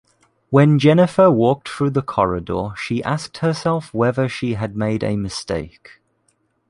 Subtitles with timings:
[0.49, 6.01] When Jennifer walked through the corridor she asked herself whether she had made a mistake.